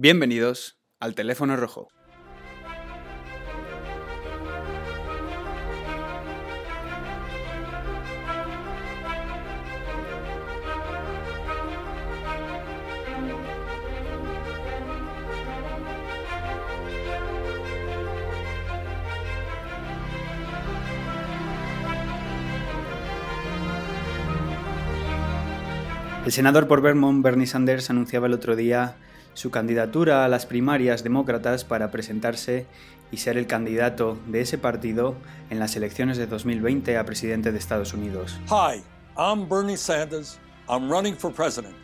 [0.00, 1.88] Bienvenidos al teléfono rojo.
[26.28, 28.96] El senador por Vermont, Bernie Sanders, anunciaba el otro día
[29.32, 32.66] su candidatura a las primarias demócratas para presentarse
[33.10, 35.16] y ser el candidato de ese partido
[35.48, 38.38] en las elecciones de 2020 a presidente de Estados Unidos.
[38.50, 38.82] Hi,
[39.16, 40.38] I'm Bernie Sanders.
[40.68, 41.74] I'm running for president.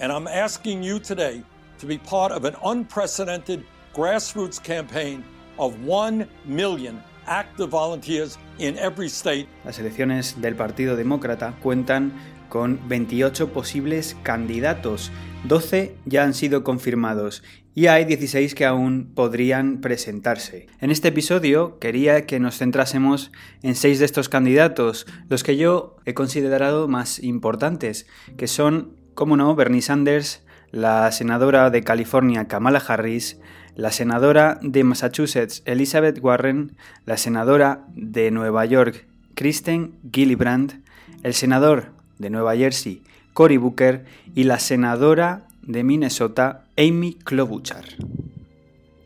[0.00, 1.44] And I'm asking you today
[1.78, 5.22] to be part of an unprecedented grassroots campaign
[5.56, 9.46] of 1 million active volunteers in every state.
[9.64, 12.12] Las elecciones del Partido Demócrata cuentan
[12.54, 15.10] con 28 posibles candidatos.
[15.42, 17.42] 12 ya han sido confirmados
[17.74, 20.68] y hay 16 que aún podrían presentarse.
[20.80, 23.32] En este episodio quería que nos centrásemos
[23.64, 29.36] en 6 de estos candidatos, los que yo he considerado más importantes, que son, como
[29.36, 33.40] no, Bernie Sanders, la senadora de California Kamala Harris,
[33.74, 40.84] la senadora de Massachusetts Elizabeth Warren, la senadora de Nueva York Kristen Gillibrand,
[41.24, 47.84] el senador de Nueva Jersey, Cory Booker, y la senadora de Minnesota, Amy Klobuchar.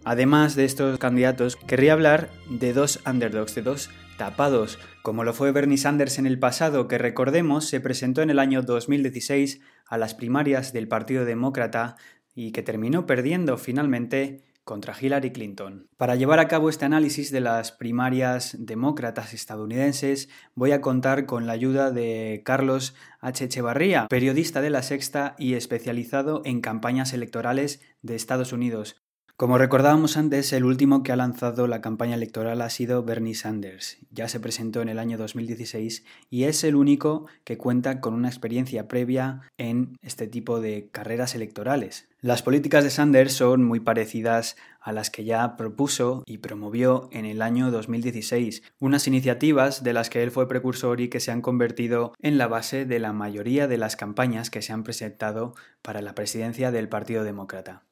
[0.05, 5.53] Además de estos candidatos, querría hablar de dos underdogs, de dos tapados, como lo fue
[5.53, 10.15] Bernie Sanders en el pasado, que recordemos se presentó en el año 2016 a las
[10.15, 11.97] primarias del Partido Demócrata
[12.34, 15.89] y que terminó perdiendo finalmente contra Hillary Clinton.
[15.97, 21.47] Para llevar a cabo este análisis de las primarias demócratas estadounidenses, voy a contar con
[21.47, 23.47] la ayuda de Carlos H.
[23.47, 29.08] Echevarría, periodista de La Sexta y especializado en campañas electorales de Estados Unidos.
[29.39, 33.98] Como recordábamos antes, el último que ha lanzado la campaña electoral ha sido Bernie Sanders.
[34.11, 38.27] Ya se presentó en el año 2016 y es el único que cuenta con una
[38.27, 42.09] experiencia previa en este tipo de carreras electorales.
[42.21, 47.25] Las políticas de Sanders son muy parecidas a las que ya propuso y promovió en
[47.25, 51.43] el año 2016, unas iniciativas de las que él fue precursor y que se han
[51.43, 56.03] convertido en la base de la mayoría de las campañas que se han presentado para
[56.03, 57.84] la presidencia del Partido Demócrata.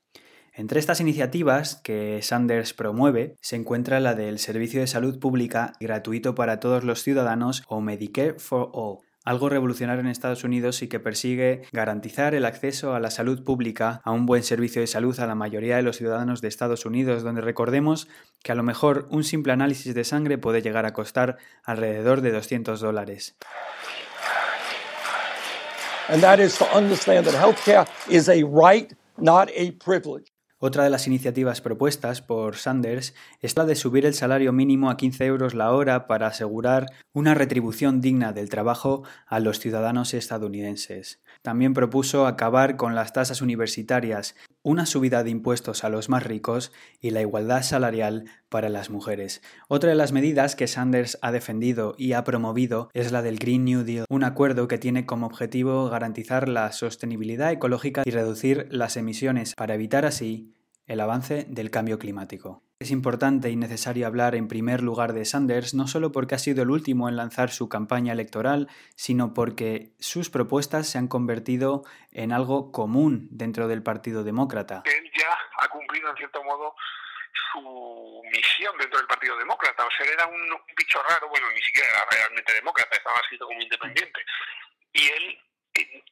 [0.59, 6.35] Entre estas iniciativas que Sanders promueve se encuentra la del Servicio de Salud Pública gratuito
[6.35, 10.99] para todos los ciudadanos o Medicare for All, algo revolucionario en Estados Unidos y que
[10.99, 15.27] persigue garantizar el acceso a la salud pública, a un buen servicio de salud a
[15.27, 18.09] la mayoría de los ciudadanos de Estados Unidos, donde recordemos
[18.43, 22.33] que a lo mejor un simple análisis de sangre puede llegar a costar alrededor de
[22.33, 23.37] 200 dólares.
[26.09, 30.36] And that is to understand that healthcare is a right, not a privilege.
[30.59, 34.97] Otra de las iniciativas propuestas por Sanders es la de subir el salario mínimo a
[34.97, 41.21] 15 euros la hora para asegurar una retribución digna del trabajo a los ciudadanos estadounidenses.
[41.43, 44.35] También propuso acabar con las tasas universitarias,
[44.67, 49.41] una subida de impuestos a los más ricos y la igualdad salarial para las mujeres.
[49.69, 53.65] Otra de las medidas que Sanders ha defendido y ha promovido es la del Green
[53.65, 58.97] New Deal, un acuerdo que tiene como objetivo garantizar la sostenibilidad ecológica y reducir las
[58.97, 60.56] emisiones para evitar así
[60.87, 62.63] el avance del cambio climático.
[62.79, 66.63] Es importante y necesario hablar en primer lugar de Sanders, no solo porque ha sido
[66.63, 72.33] el último en lanzar su campaña electoral, sino porque sus propuestas se han convertido en
[72.33, 74.83] algo común dentro del Partido Demócrata.
[74.85, 76.75] Él ya ha cumplido, en cierto modo,
[77.53, 79.87] su misión dentro del Partido Demócrata.
[79.87, 80.41] O sea, era un
[80.77, 84.21] bicho raro, bueno, ni siquiera era realmente demócrata, estaba escrito como independiente.
[84.93, 85.39] Y él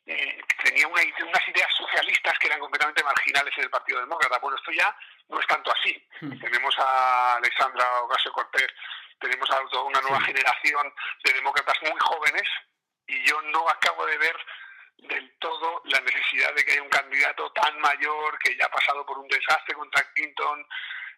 [0.06, 4.38] eh, tenía una, unas ideas socialistas que eran completamente marginales en el Partido Demócrata.
[4.38, 4.94] Bueno, esto ya
[5.28, 6.08] no es tanto así.
[6.40, 8.68] Tenemos a Alexandra Ocasio Cortés,
[9.18, 10.92] tenemos a toda una nueva generación
[11.24, 12.48] de demócratas muy jóvenes
[13.06, 14.36] y yo no acabo de ver
[14.98, 19.04] del todo la necesidad de que haya un candidato tan mayor que ya ha pasado
[19.04, 20.66] por un desastre contra Clinton,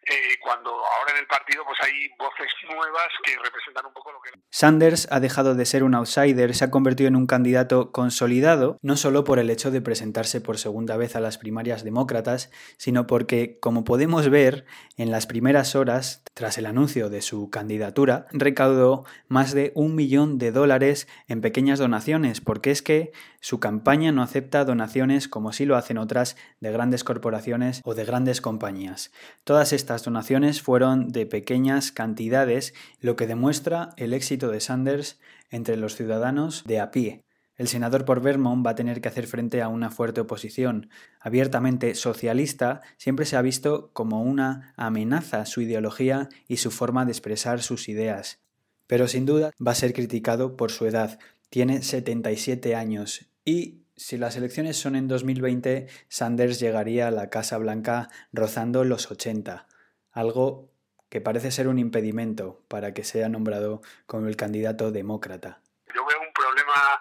[0.02, 4.20] eh, cuando ahora en el partido pues hay voces nuevas que representan un poco lo
[4.20, 4.30] que...
[4.50, 8.96] Sanders ha dejado de ser un outsider, se ha convertido en un candidato consolidado, no
[8.96, 13.58] solo por el hecho de presentarse por segunda vez a las primarias demócratas, sino porque,
[13.60, 14.66] como podemos ver,
[14.96, 20.38] en las primeras horas, tras el anuncio de su candidatura, recaudó más de un millón
[20.38, 25.66] de dólares en pequeñas donaciones, porque es que su campaña no acepta donaciones como sí
[25.66, 29.12] lo hacen otras de grandes corporaciones o de grandes compañías.
[29.44, 35.20] Todas estas donaciones fueron de pequeñas cantidades, lo que demuestra el éxito de Sanders
[35.50, 37.25] entre los ciudadanos de a pie.
[37.56, 40.90] El senador por Vermont va a tener que hacer frente a una fuerte oposición.
[41.20, 47.12] Abiertamente socialista, siempre se ha visto como una amenaza su ideología y su forma de
[47.12, 48.40] expresar sus ideas.
[48.86, 51.18] Pero sin duda va a ser criticado por su edad.
[51.48, 57.56] Tiene 77 años y si las elecciones son en 2020, Sanders llegaría a la Casa
[57.56, 59.66] Blanca rozando los 80,
[60.12, 60.68] algo
[61.08, 65.60] que parece ser un impedimento para que sea nombrado como el candidato demócrata.
[65.94, 67.00] Yo veo un problema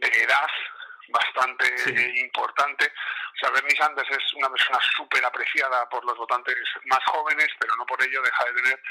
[0.00, 0.50] de edad
[1.08, 1.66] bastante
[2.20, 2.86] importante.
[2.86, 6.56] O sea, Bernie Sanders es una persona súper apreciada por los votantes
[6.86, 8.82] más jóvenes, pero no por ello deja de tener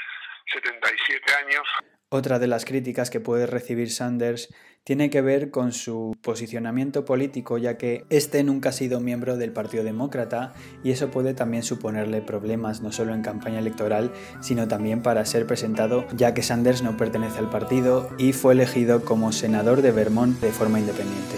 [0.52, 1.66] 77 años.
[2.10, 7.56] Otra de las críticas que puede recibir Sanders tiene que ver con su posicionamiento político,
[7.56, 10.52] ya que este nunca ha sido miembro del Partido Demócrata
[10.84, 15.46] y eso puede también suponerle problemas no solo en campaña electoral, sino también para ser
[15.46, 20.38] presentado, ya que Sanders no pertenece al partido y fue elegido como senador de Vermont
[20.40, 21.36] de forma independiente.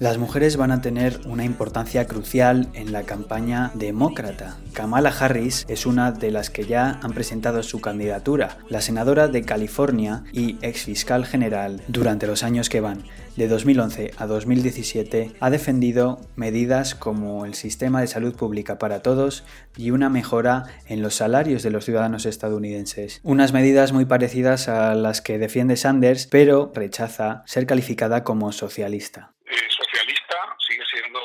[0.00, 4.56] Las mujeres van a tener una importancia crucial en la campaña demócrata.
[4.72, 9.42] Kamala Harris es una de las que ya han presentado su candidatura, la senadora de
[9.42, 13.04] California y ex fiscal general durante los años que van.
[13.36, 19.42] De 2011 a 2017 ha defendido medidas como el sistema de salud pública para todos
[19.76, 23.20] y una mejora en los salarios de los ciudadanos estadounidenses.
[23.24, 29.32] Unas medidas muy parecidas a las que defiende Sanders, pero rechaza ser calificada como socialista.
[29.46, 31.20] Eh, socialista sigue siendo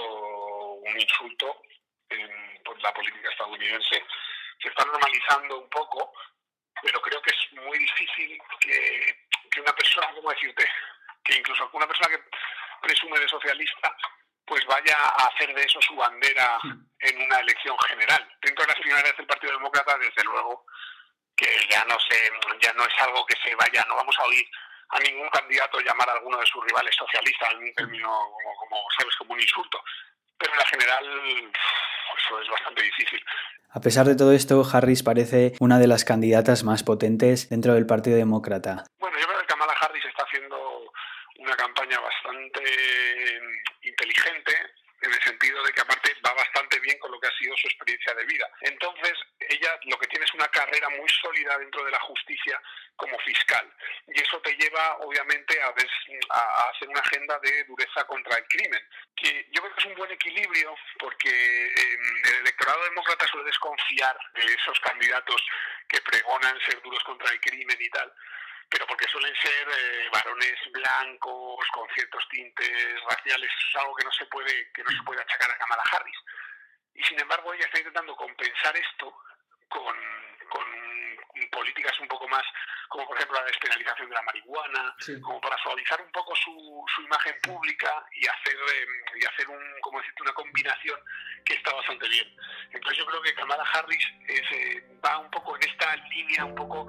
[0.75, 1.61] un insulto
[2.09, 2.29] en
[2.81, 4.03] la política estadounidense.
[4.61, 6.13] Se está normalizando un poco,
[6.81, 10.67] pero creo que es muy difícil que, que una persona, ¿cómo decirte?
[11.23, 12.23] Que incluso una persona que
[12.81, 13.95] presume de socialista
[14.49, 16.59] pues vaya a hacer de eso su bandera
[16.99, 18.27] en una elección general.
[18.41, 20.65] Dentro de las primarias del Partido Demócrata, desde luego,
[21.37, 24.49] que ya no se, ya no es algo que se vaya, no vamos a oír
[24.89, 28.77] a ningún candidato llamar a alguno de sus rivales socialistas en un término como, como
[28.97, 29.81] sabes, como un insulto.
[30.37, 31.05] Pero en la general
[32.17, 33.21] eso es bastante difícil.
[33.71, 37.85] A pesar de todo esto, Harris parece una de las candidatas más potentes dentro del
[37.85, 38.85] Partido Demócrata.
[38.99, 40.57] Bueno, yo creo que Kamala Harris está haciendo
[41.37, 42.61] una campaña bastante
[43.83, 44.53] inteligente
[45.01, 47.67] en el sentido de que aparte va bastante bien con lo que ha sido su
[47.67, 48.49] experiencia de vida.
[48.61, 52.61] Entonces, ella lo que tiene es una carrera muy sólida dentro de la justicia
[52.95, 53.71] como fiscal.
[54.07, 58.81] Y eso te lleva, obviamente, a, hacer una agenda de dureza contra el crimen.
[59.15, 64.17] Que yo creo que es un buen equilibrio porque em, el electorado demócrata suele desconfiar
[64.33, 65.41] de esos candidatos
[65.87, 68.13] que pregonan ser duros contra el crimen y tal
[68.69, 74.05] pero porque suelen ser eh, varones blancos con ciertos tintes raciales, eso es algo que
[74.05, 76.17] no se puede que no se puede achacar a Kamala Harris.
[76.93, 79.13] Y sin embargo ella está intentando compensar esto
[79.69, 79.95] con,
[80.49, 80.63] con
[81.47, 82.43] políticas un poco más,
[82.87, 87.01] como por ejemplo la despenalización de la marihuana, como para suavizar un poco su, su
[87.01, 90.99] imagen pública y hacer em, y hacer un, como decirte, una combinación
[91.45, 92.27] que está bastante bien.
[92.71, 96.87] Entonces yo creo que Kamala Harris eh, va un poco en esta línea un poco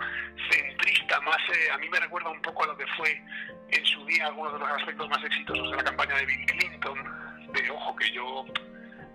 [0.51, 3.11] centrista, más eh, a mí me recuerda un poco a lo que fue
[3.71, 7.53] en su día algunos de los aspectos más exitosos de la campaña de Bill Clinton,
[7.53, 8.45] de ojo que yo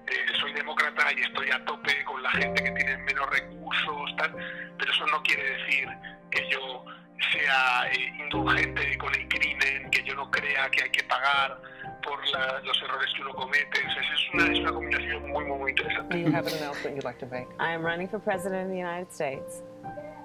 [0.07, 4.31] eh, soy demócrata y estoy a tope con la gente que tiene menos recursos, tal,
[4.78, 5.90] pero eso no quiere decir
[6.32, 6.86] que yo
[7.32, 11.62] sea eh, indulgente con el crimen, que yo no crea que hay que pagar
[12.03, 13.79] por la, los errores que uno comete.
[13.88, 16.20] O sea, es, una, es una combinación muy, muy, muy interesante.
[16.20, 17.48] You have an announcement you'd like to make?
[17.60, 19.63] I am running for president of the United States.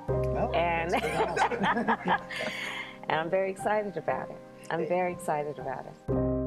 [0.09, 0.93] Oh, and,
[3.09, 4.37] and I'm very excited about it.
[4.71, 6.40] I'm very excited about it.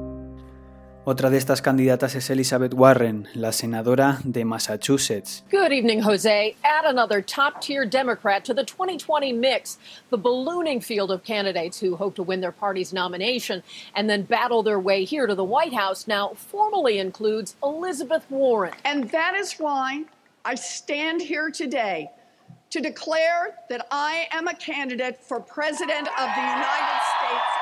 [1.06, 5.44] Otra de estas candidatas es Elizabeth Warren, la senadora de Massachusetts.
[5.50, 6.56] Good evening, Jose.
[6.64, 9.76] Add another top tier Democrat to the 2020 mix.
[10.08, 13.62] The ballooning field of candidates who hope to win their party's nomination
[13.94, 18.72] and then battle their way here to the White House now formally includes Elizabeth Warren.
[18.82, 20.04] And that is why
[20.42, 22.12] I stand here today
[22.70, 27.53] to declare that I am a candidate for President of the United States of America.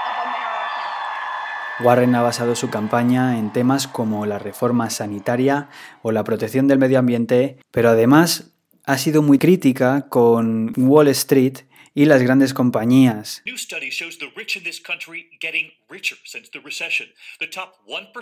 [1.82, 5.68] Warren ha basado su campaña en temas como la reforma sanitaria
[6.02, 8.52] o la protección del medio ambiente, pero además
[8.84, 11.58] ha sido muy crítica con Wall Street
[11.92, 13.42] y las grandes compañías.
[13.44, 17.08] New study shows the rich in this country getting richer since the recession.
[17.40, 18.12] The top 1%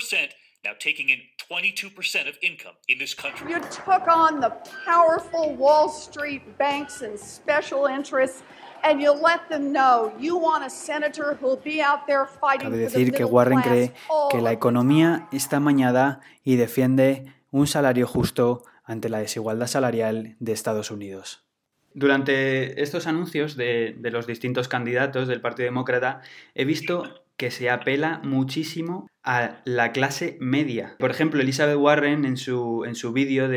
[0.64, 3.52] now taking in 22% of income in this country.
[3.52, 4.52] You took on the
[4.86, 8.42] powerful Wall Street banks and special interests
[8.82, 12.78] and you let them know you want a senator who'll be out there fighting Cabe
[12.78, 13.92] decir que Warren cree
[14.30, 20.52] que la economía está amañada y defiende un salario justo ante la desigualdad salarial de
[20.52, 21.44] Estados Unidos.
[21.92, 26.20] Durante estos anuncios de, de, los distintos candidatos del Partido Demócrata
[26.54, 30.96] he visto que se apela muchísimo a la clase media.
[30.98, 33.48] Por ejemplo, Elizabeth Warren en su, en su vídeo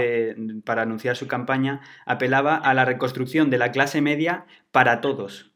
[0.64, 5.52] para anunciar su campaña apelaba a la reconstrucción de la clase media para todos.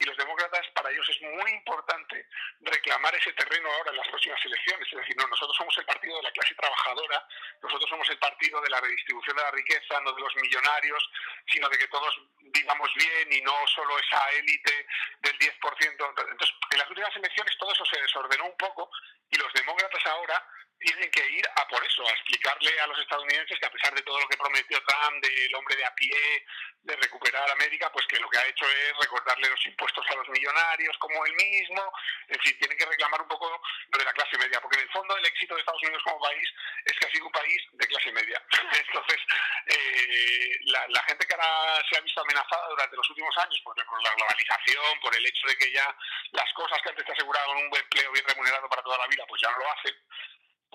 [0.00, 2.26] Y los demócratas, para ellos es muy importante
[2.66, 4.88] reclamar ese terreno ahora en las próximas elecciones.
[4.90, 7.26] Es decir, no, nosotros somos el partido de la clase trabajadora,
[7.62, 11.10] nosotros somos el partido de la redistribución de la riqueza, no de los millonarios,
[11.52, 14.86] sino de que todos vivamos bien y no solo esa élite
[15.20, 15.50] del 10%.
[15.90, 18.90] Entonces, en las últimas elecciones todo eso se desordenó un poco
[19.30, 20.44] y los demócratas ahora
[20.78, 24.02] tienen que ir a por eso, a explicarle a los estadounidenses que a pesar de
[24.02, 26.46] todo lo que prometió Trump, del hombre de a pie,
[26.82, 30.28] de recuperar América, pues que lo que ha hecho es recordarle los impuestos a los
[30.28, 31.92] millonarios como él mismo,
[32.28, 33.60] en fin, tienen que reclamar un poco
[33.92, 36.20] lo de la clase media, porque en el fondo el éxito de Estados Unidos como
[36.20, 36.48] país
[36.84, 38.42] es que ha sido un país de clase media.
[38.86, 39.20] Entonces,
[39.66, 43.74] eh, la, la, gente que ahora se ha visto amenazada durante los últimos años por,
[43.86, 45.96] por la globalización, por el hecho de que ya
[46.32, 49.24] las cosas que antes te aseguraban un buen empleo bien remunerado para toda la vida,
[49.28, 49.94] pues ya no lo hacen,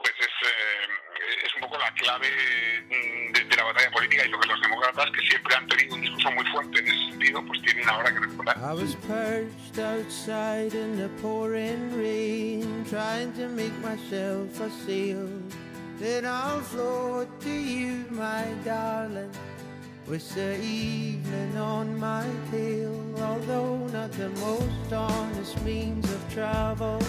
[0.02, 4.40] pues es, eh, es un poco la clave de, de, la batalla política y lo
[4.40, 7.62] que los demócratas, que siempre han tenido un discurso muy fuerte en ese sentido, pues
[7.62, 8.58] tienen ahora que recordar.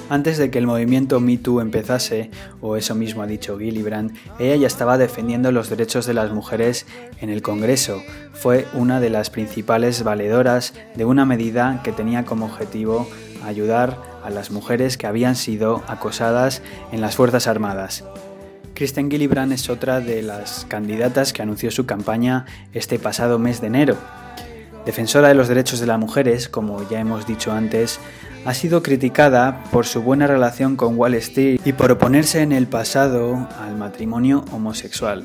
[0.08, 2.30] Antes de que el movimiento Me Too empezase,
[2.60, 6.86] o eso mismo ha dicho Gillibrand, ella ya estaba defendiendo los derechos de las mujeres
[7.20, 8.00] en el Congreso.
[8.34, 13.08] Fue una de las principales valedoras de una medida que tenía como objetivo
[13.44, 18.04] ayudar a las mujeres que habían sido acosadas en las Fuerzas Armadas.
[18.82, 23.68] Kristen Gillibrand es otra de las candidatas que anunció su campaña este pasado mes de
[23.68, 23.96] enero.
[24.84, 28.00] Defensora de los derechos de las mujeres, como ya hemos dicho antes,
[28.44, 32.66] ha sido criticada por su buena relación con Wall Street y por oponerse en el
[32.66, 35.22] pasado al matrimonio homosexual.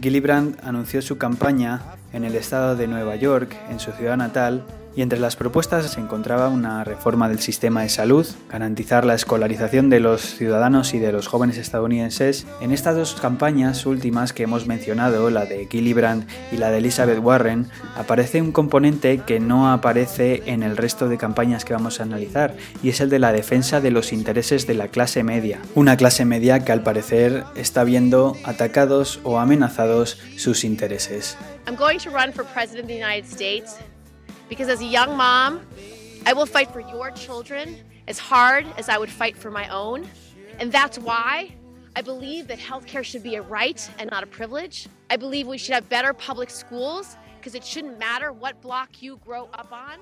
[0.00, 5.02] Gillibrand anunció su campaña en el estado de Nueva York, en su ciudad natal, y
[5.02, 10.00] entre las propuestas se encontraba una reforma del sistema de salud, garantizar la escolarización de
[10.00, 12.46] los ciudadanos y de los jóvenes estadounidenses.
[12.60, 17.18] En estas dos campañas últimas que hemos mencionado, la de Gillibrand y la de Elizabeth
[17.18, 22.04] Warren, aparece un componente que no aparece en el resto de campañas que vamos a
[22.04, 25.60] analizar, y es el de la defensa de los intereses de la clase media.
[25.74, 31.36] Una clase media que al parecer está viendo atacados o amenazados sus intereses.
[31.66, 33.76] I'm going to run for president of the United States
[34.52, 35.66] because as a young mom,
[36.26, 37.74] I will fight for your children
[38.06, 40.06] as hard as I would fight for my own.
[40.60, 41.56] And that's why
[41.96, 44.88] I believe that healthcare should be a right and not a privilege.
[45.08, 49.16] I believe we should have better public schools because it shouldn't matter what block you
[49.24, 49.98] grow up on.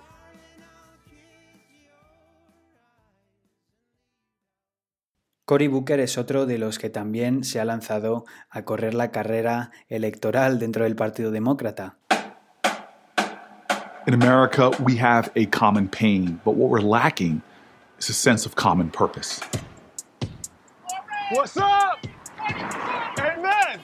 [5.45, 9.71] Cory Booker es otro de los que también se ha lanzado a correr la carrera
[9.89, 12.00] electoral dentro del Partido Demócrata.
[14.11, 17.43] In America, we have a common pain, but what we're lacking
[17.97, 19.41] is a sense of common purpose.
[21.31, 22.05] What's up?
[23.21, 23.81] Amen.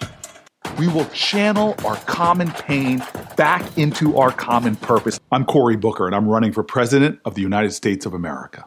[0.80, 3.04] We will channel our common pain
[3.36, 5.20] back into our common purpose.
[5.30, 8.64] I'm Cory Booker, and I'm running for President of the United States of America.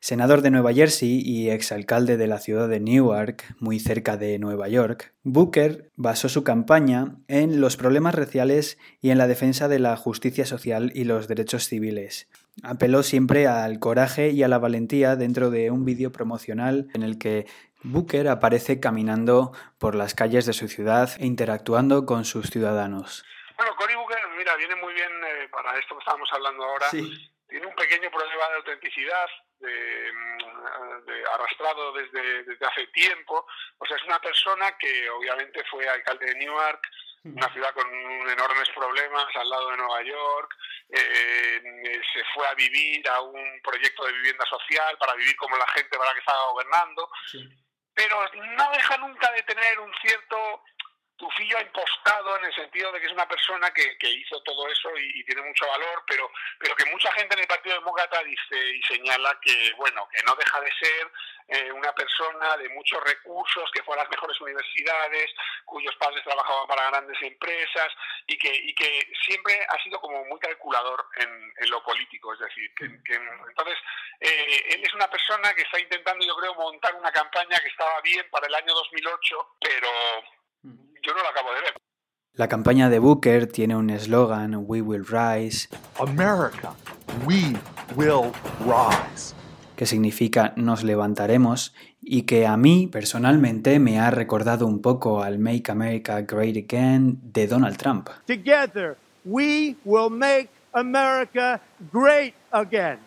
[0.00, 4.68] Senador de Nueva Jersey y exalcalde de la ciudad de Newark, muy cerca de Nueva
[4.68, 9.96] York, Booker basó su campaña en los problemas raciales y en la defensa de la
[9.96, 12.28] justicia social y los derechos civiles.
[12.62, 17.18] Apeló siempre al coraje y a la valentía dentro de un vídeo promocional en el
[17.18, 17.46] que
[17.82, 23.24] Booker aparece caminando por las calles de su ciudad e interactuando con sus ciudadanos.
[23.56, 26.86] Bueno, Cory Booker, mira, viene muy bien eh, para esto que estábamos hablando ahora.
[26.90, 29.26] Tiene un pequeño problema de autenticidad,
[29.60, 33.46] de, mm, de, arrastrado desde, desde, hace tiempo.
[33.78, 36.80] O sea, es una persona que obviamente fue alcalde de Newark,
[37.24, 37.86] una ciudad con
[38.28, 40.56] enormes problemas al lado de Nueva York.
[40.90, 45.66] Eh, se fue a vivir a un proyecto de vivienda social para vivir como la
[45.68, 47.10] gente para la que estaba gobernando.
[47.26, 47.48] Sí.
[47.94, 50.62] Pero no deja nunca de tener un cierto
[51.18, 54.88] Tufillo ha impostado en el sentido de que es una persona que, hizo todo eso
[54.96, 58.82] y, tiene mucho valor, pero, pero que mucha gente en el Partido Demócrata dice y
[58.82, 61.12] señala que, bueno, que no deja de ser
[61.48, 65.30] eh, una persona de muchos recursos, que fue a las mejores universidades,
[65.64, 67.88] cuyos padres trabajaban para grandes empresas
[68.26, 72.32] y que, y que siempre ha sido como muy calculador en, lo político.
[72.32, 73.78] Es decir, que, entonces
[74.20, 78.00] eh, él es una persona que está intentando, yo creo, montar una campaña que estaba
[78.02, 79.88] bien para el año 2008, pero
[81.02, 81.74] yo no lo acabo de ver.
[82.34, 85.68] La campaña de Booker tiene un eslogan, We Will Rise.
[85.98, 86.74] America,
[87.26, 87.56] we
[87.96, 89.34] will rise.
[89.74, 95.38] Que significa nos levantaremos y que a mí personalmente me ha recordado un poco al
[95.38, 98.08] Make America Great Again de Donald Trump.
[98.26, 101.60] Together, we will make America
[101.92, 102.98] great again.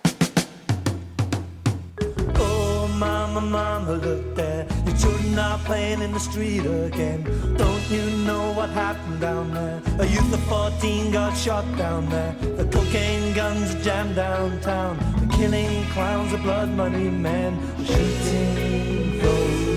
[2.37, 4.80] Oh, mama, mama, look there.
[5.01, 7.23] Children are playing in the street again.
[7.57, 9.81] Don't you know what happened down there?
[9.99, 12.35] A youth of 14 got shot down there.
[12.57, 14.97] The cocaine guns jammed downtown.
[15.21, 17.59] The killing clowns, the blood money men.
[17.83, 19.71] Shooting those.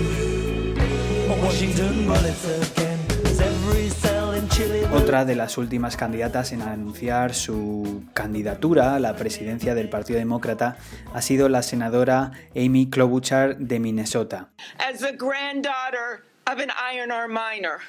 [1.43, 2.84] Washington bullets again.
[4.93, 10.77] Otra de las últimas candidatas en anunciar su candidatura a la presidencia del Partido Demócrata
[11.13, 14.47] ha sido la senadora Amy Klobuchar de Minnesota.
[14.77, 17.79] As the granddaughter of an iron ore miner,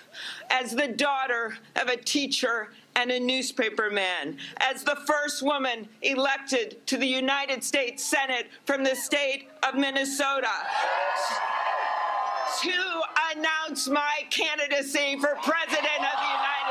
[0.51, 6.85] as the daughter of a teacher and a newspaper man, as the first woman elected
[6.87, 10.51] to the United States Senate from the state of Minnesota.
[12.63, 13.03] To
[13.35, 16.66] announce my candidacy for President of the United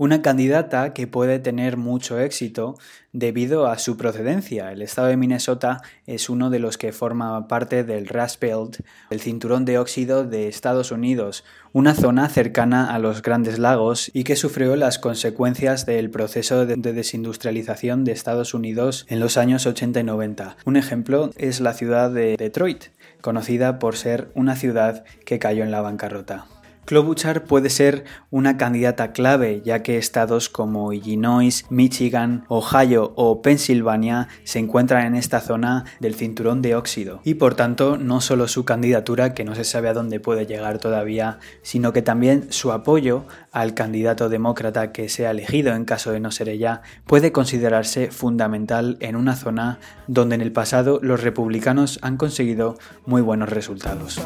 [0.00, 2.78] Una candidata que puede tener mucho éxito
[3.12, 4.72] debido a su procedencia.
[4.72, 8.78] El estado de Minnesota es uno de los que forma parte del Rust Belt,
[9.10, 14.24] el cinturón de óxido de Estados Unidos, una zona cercana a los grandes lagos y
[14.24, 20.00] que sufrió las consecuencias del proceso de desindustrialización de Estados Unidos en los años 80
[20.00, 20.56] y 90.
[20.64, 22.84] Un ejemplo es la ciudad de Detroit,
[23.20, 26.46] conocida por ser una ciudad que cayó en la bancarrota.
[26.90, 34.26] Klobuchar puede ser una candidata clave, ya que estados como Illinois, Michigan, Ohio o Pensilvania
[34.42, 37.20] se encuentran en esta zona del cinturón de óxido.
[37.22, 40.80] Y por tanto, no solo su candidatura, que no se sabe a dónde puede llegar
[40.80, 46.18] todavía, sino que también su apoyo al candidato demócrata que sea elegido en caso de
[46.18, 52.00] no ser ella, puede considerarse fundamental en una zona donde en el pasado los republicanos
[52.02, 54.20] han conseguido muy buenos resultados.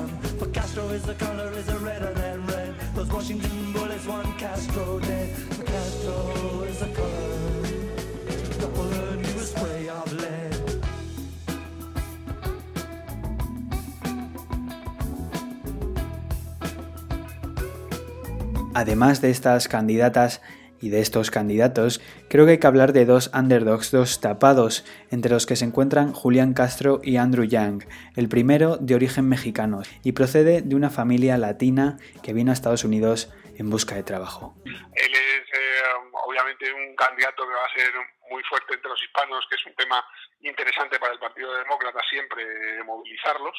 [18.75, 20.43] Además de estas candidatas
[20.81, 25.31] y de estos candidatos, creo que hay que hablar de dos underdogs, dos tapados, entre
[25.31, 30.11] los que se encuentran Julián Castro y Andrew Yang, el primero de origen mexicano y
[30.11, 34.57] procede de una familia latina que vino a Estados Unidos en busca de trabajo.
[34.67, 35.83] Él es eh,
[36.27, 37.93] obviamente un candidato que va a ser
[38.29, 40.05] muy fuerte entre los hispanos, que es un tema
[40.41, 42.45] interesante para el Partido Demócrata siempre
[42.85, 43.57] movilizarlos.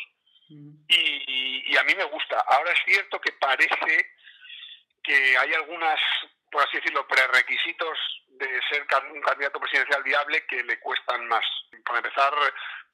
[0.49, 0.75] Mm.
[0.89, 2.38] Y, y a mí me gusta.
[2.49, 4.12] Ahora es cierto que parece
[5.05, 5.99] que hay algunas,
[6.51, 11.45] por así decirlo, prerequisitos de ser un candidato presidencial viable que le cuestan más.
[11.85, 12.33] Para empezar,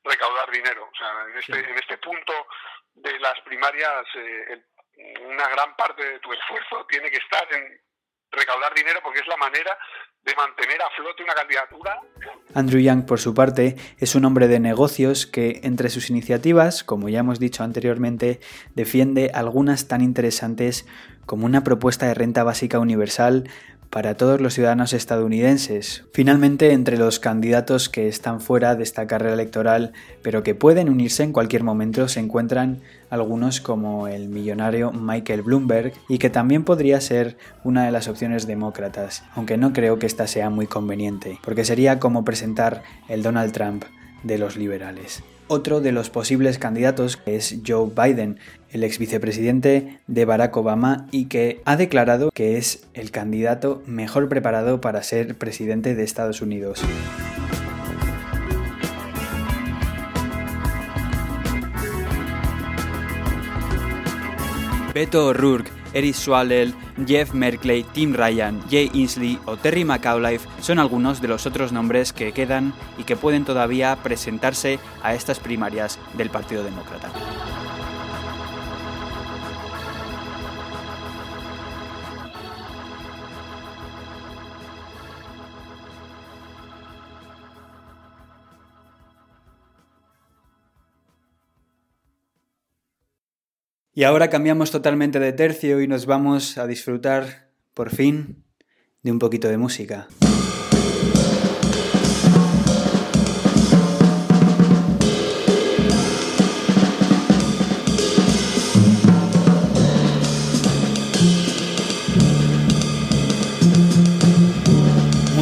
[0.03, 0.89] recaudar dinero.
[0.91, 2.33] O sea, en este, en este punto
[2.95, 4.63] de las primarias, eh,
[5.21, 7.81] una gran parte de tu esfuerzo tiene que estar en
[8.31, 9.77] recaudar dinero porque es la manera
[10.23, 11.99] de mantener a flote una candidatura.
[12.53, 17.09] Andrew Yang, por su parte, es un hombre de negocios que, entre sus iniciativas, como
[17.09, 18.39] ya hemos dicho anteriormente,
[18.75, 20.85] defiende algunas tan interesantes
[21.25, 23.45] como una propuesta de renta básica universal
[23.91, 26.05] para todos los ciudadanos estadounidenses.
[26.13, 29.91] Finalmente, entre los candidatos que están fuera de esta carrera electoral,
[30.23, 32.79] pero que pueden unirse en cualquier momento, se encuentran
[33.09, 38.47] algunos como el millonario Michael Bloomberg y que también podría ser una de las opciones
[38.47, 43.51] demócratas, aunque no creo que esta sea muy conveniente, porque sería como presentar el Donald
[43.51, 43.83] Trump
[44.23, 45.21] de los liberales.
[45.53, 51.25] Otro de los posibles candidatos es Joe Biden, el ex vicepresidente de Barack Obama y
[51.25, 56.81] que ha declarado que es el candidato mejor preparado para ser presidente de Estados Unidos.
[64.93, 66.73] Beto O'Rourke Eric Swalwell,
[67.05, 72.13] Jeff Merkley, Tim Ryan, Jay Inslee o Terry McAuliffe son algunos de los otros nombres
[72.13, 77.09] que quedan y que pueden todavía presentarse a estas primarias del Partido Demócrata.
[93.93, 98.45] Y ahora cambiamos totalmente de tercio y nos vamos a disfrutar, por fin,
[99.03, 100.07] de un poquito de música.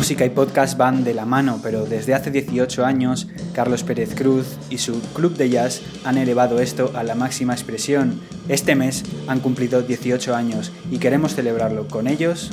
[0.10, 4.58] Música y podcast van de la mano, pero desde hace 18 años, Carlos Pérez Cruz
[4.72, 8.19] y su Club de Jazz han elevado esto a la máxima expresión.
[8.48, 12.50] Este mes han cumplido 18 años y queremos celebrarlo con ellos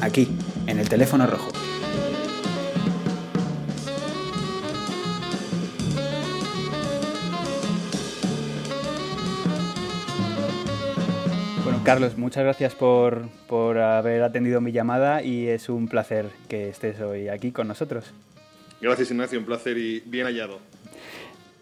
[0.00, 0.26] aquí,
[0.66, 1.52] en el teléfono rojo.
[11.86, 13.28] Carlos, muchas gracias por,
[13.78, 18.06] haber atendido mi llamada y es un placer que estés hoy aquí con nosotros.
[18.80, 20.58] Gracias Ignacio, un placer y bien hallado.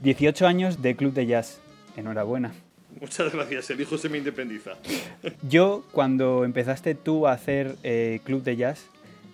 [0.01, 1.61] 18 años de Club de Jazz,
[1.99, 2.55] enhorabuena.
[2.99, 4.79] Muchas gracias, el hijo se me independiza.
[5.43, 8.87] Yo, cuando empezaste tú a hacer eh, Club de Jazz,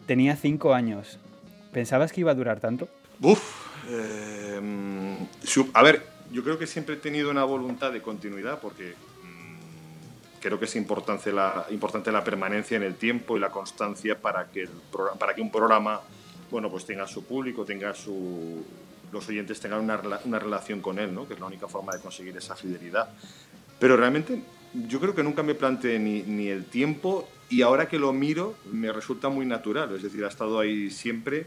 [0.07, 1.21] tenía 5 años.
[1.73, 2.89] ¿Pensabas que iba a durar tanto?
[3.23, 3.41] Uf,
[3.89, 4.59] eh,
[5.73, 8.95] a ver, yo creo que siempre he tenido una voluntad de continuidad porque
[10.41, 14.47] creo que es importante la, importante la permanencia en el tiempo y la constancia para
[14.51, 14.71] que, el
[15.19, 16.01] para que un programa
[16.51, 18.65] bueno, pues tenga su público, tenga su,
[19.13, 21.27] los oyentes tengan una, una relación con él, ¿no?
[21.27, 23.09] que es la única forma de conseguir esa fidelidad.
[23.79, 24.43] Pero realmente
[24.89, 28.57] yo creo que nunca me planteé ni, ni, el tiempo y ahora que lo miro
[28.73, 31.47] me resulta muy natural, es decir, ha estado ahí siempre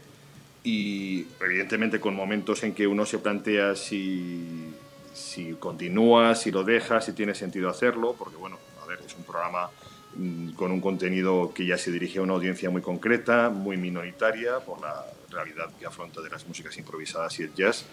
[0.62, 4.72] y evidentemente con momentos en que uno se plantea si,
[5.12, 8.58] si continúa, si lo deja, si tiene sentido hacerlo, porque bueno,
[9.04, 9.70] es un programa
[10.16, 14.60] mm, con un contenido que ya se dirige a una audiencia muy concreta, muy minoritaria,
[14.60, 17.84] por la realidad que afronta de las músicas improvisadas y el jazz.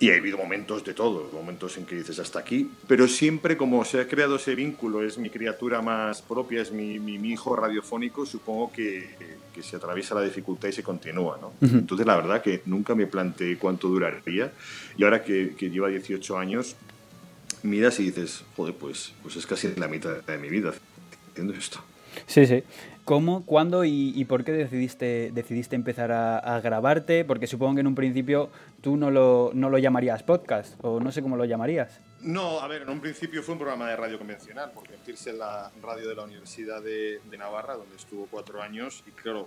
[0.00, 3.84] Y ha habido momentos de todo, momentos en que dices hasta aquí, pero siempre como
[3.84, 8.24] se ha creado ese vínculo, es mi criatura más propia, es mi, mi, hijo radiofónico,
[8.24, 9.16] supongo que,
[9.52, 11.36] que, se atraviesa la dificultad y se continúa.
[11.40, 11.52] ¿no?
[11.60, 14.52] Entonces la verdad que nunca me planteé cuánto duraría
[14.96, 16.76] y ahora que, que lleva 18 años,
[17.62, 20.72] miras y dices, joder, pues, pues es casi la mitad de mi vida
[21.30, 21.80] haciendo esto.
[22.26, 22.64] Sí, sí.
[23.04, 27.24] ¿Cómo, cuándo y, por qué decidiste, decidiste empezar a, grabarte?
[27.24, 28.50] Porque supongo que en un principio
[28.82, 32.00] tú no lo, no lo llamarías podcast, o no sé cómo lo llamarías.
[32.20, 35.38] No, a ver, en un principio fue un programa de radio convencional, porque convertirse en
[35.38, 39.44] la radio de la Universidad de, de Navarra, donde estuvo cuatro años, y claro,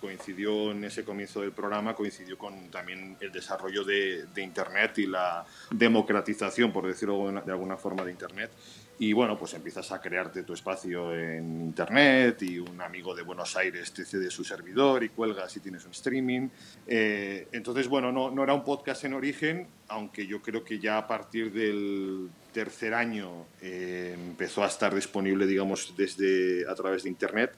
[0.00, 5.44] coincidió en ese comienzo del programa, coincidió con también el desarrollo de, Internet y la
[5.70, 8.50] democratización, por decirlo de alguna forma, de Internet.
[8.98, 13.54] Y bueno, pues empiezas a crearte tu espacio en Internet y un amigo de Buenos
[13.54, 16.48] Aires te cede su servidor y cuelgas y tienes un streaming.
[16.86, 20.96] Eh, entonces, bueno, no, no era un podcast en origen, aunque yo creo que ya
[20.96, 27.10] a partir del tercer año eh, empezó a estar disponible, digamos, desde a través de
[27.10, 27.52] Internet.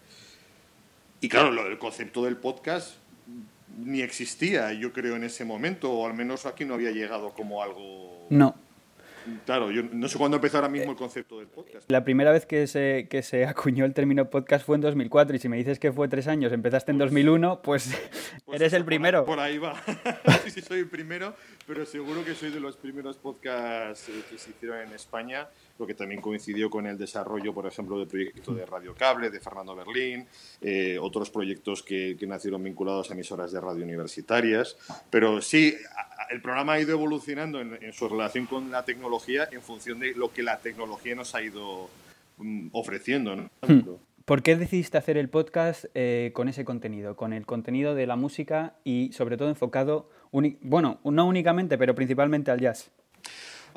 [1.21, 2.97] Y claro, lo del concepto del podcast
[3.79, 7.63] ni existía, yo creo, en ese momento, o al menos aquí no había llegado como
[7.63, 8.27] algo...
[8.31, 8.55] No.
[9.45, 11.91] Claro, yo no sé cuándo empezó ahora mismo el concepto del podcast.
[11.91, 15.39] La primera vez que se, que se acuñó el término podcast fue en 2004 y
[15.39, 17.95] si me dices que fue tres años, empezaste en 2001, pues,
[18.47, 19.25] pues eres el primero.
[19.25, 19.75] Por ahí, va.
[20.45, 21.35] sí, sí, soy el primero,
[21.67, 25.87] pero seguro que soy de los primeros podcasts eh, que se hicieron en España lo
[25.87, 29.77] que también coincidió con el desarrollo, por ejemplo, del proyecto de Radio Cable de Fernando
[29.77, 30.27] Berlín,
[30.61, 34.77] eh, otros proyectos que, nacieron vinculados a emisoras de radio universitarias.
[35.09, 35.75] Pero sí,
[36.31, 40.31] el programa ha ido evolucionando en, su relación con la tecnología en función de lo
[40.33, 41.89] que la tecnología nos ha ido
[42.37, 43.37] mm, ofreciendo.
[43.67, 43.81] Hmm.
[44.27, 48.17] ¿Por qué decidiste hacer el podcast eh, con ese contenido, con el contenido de la
[48.17, 50.11] música y sobre todo enfocado,
[50.61, 52.91] bueno, no únicamente, pero principalmente al jazz?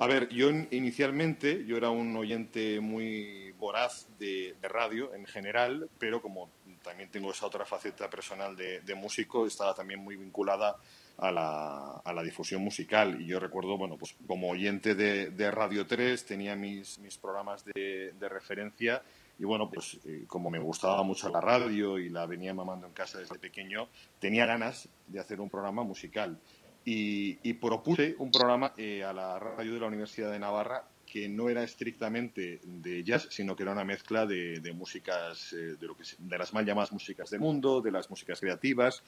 [0.02, 6.24] A ver, yo inicialmente yo era un oyente muy voraz de, radio en general, pero
[6.24, 6.50] como
[6.82, 10.76] también tengo esa otra faceta personal de, músico, estaba también muy vinculada
[11.20, 13.22] a la, a la, difusión musical.
[13.22, 18.12] Y yo recuerdo, bueno, pues como oyente de, Radio 3 tenía mis, mis programas de,
[18.22, 19.04] referencia
[19.38, 22.94] y bueno, pues eh, como me gustaba mucho la radio y la venía mamando en
[22.94, 23.88] casa desde pequeño,
[24.20, 26.40] tenía ganas de hacer un programa musical
[26.86, 31.50] y, propuse un programa eh, a la radio de la Universidad de Navarra que no
[31.50, 36.04] era estrictamente de jazz, sino que era una mezcla de, músicas, eh, de, lo que,
[36.18, 39.04] de las mal llamadas músicas del mundo, de las músicas creativas.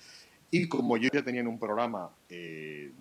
[0.52, 2.92] Y como yo ya tenía en un programa, eh,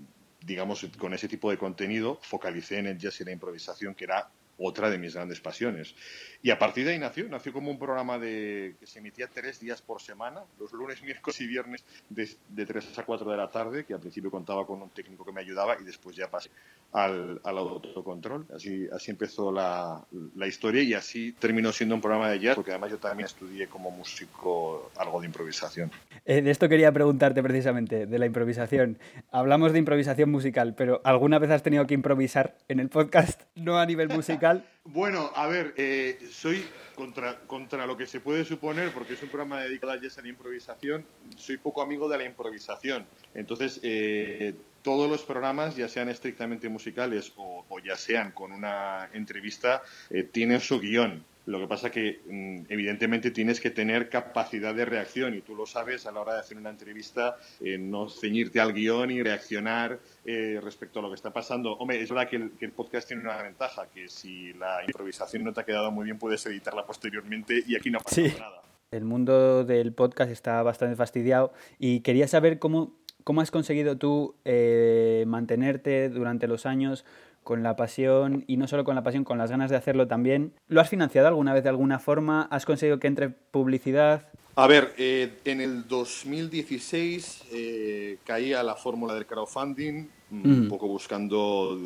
[0.41, 4.31] digamos, con ese tipo de contenido, focalicé en el jazz y la improvisación, que era
[4.59, 5.97] otra de mis grandes pasiones.
[6.43, 9.61] Y a partir de ahí nació, nació como un programa de, que se emitía tres
[9.61, 13.51] días por semana, los lunes, miércoles y viernes de, de 3 a 4 de la
[13.51, 16.51] tarde, que al principio contaba con un técnico que me ayudaba y después ya pasé
[16.93, 18.47] al, al autocontrol.
[18.55, 22.71] Así, así empezó la, la, historia y así terminó siendo un programa de jazz, porque
[22.71, 25.91] además yo también estudié como músico algo de improvisación.
[26.25, 28.99] Eh, de esto quería preguntarte precisamente, de la improvisación.
[29.31, 33.79] Hablamos de improvisación musical, pero ¿alguna vez has tenido que improvisar en el podcast, no
[33.79, 34.67] a nivel musical?
[34.85, 36.65] bueno, a ver, eh, soy
[36.95, 40.23] contra, contra lo que se puede suponer, porque es un programa dedicado a jazz a
[40.23, 41.05] la improvisación,
[41.37, 43.07] soy poco amigo de la improvisación.
[43.35, 49.09] Entonces, eh, todos los programas, ya sean estrictamente musicales o, o ya sean con una
[49.13, 51.25] entrevista, eh, tienen su guion.
[51.47, 55.67] Lo que pasa que, mm, evidentemente, tienes que tener capacidad de reacción y tú lo
[55.67, 59.99] sabes a la hora de hacer una entrevista, eh, no ceñirte al guion y reaccionar
[60.25, 61.73] eh, respecto a lo que está pasando.
[61.79, 65.43] Hombre, es verdad que el, que el, podcast tiene una ventaja, que si la improvisación
[65.43, 68.35] no te ha quedado muy bien, puedes editarla posteriormente y aquí no pasa sí.
[68.39, 68.63] nada.
[68.93, 74.37] El mundo del podcast está bastante fastidiado y quería saber cómo, cómo has conseguido tú
[74.45, 77.05] eh, mantenerte durante los años
[77.43, 80.53] con la pasión y no solo con la pasión, con las ganas de hacerlo también.
[80.69, 82.49] ¿Lo has financiado alguna vez de alguna forma?
[82.51, 84.29] ¿Has conseguido que entre publicidad?
[84.55, 90.45] A ver, eh, en el 2016 eh, caía la fórmula del crowdfunding, mm.
[90.45, 91.79] un poco buscando,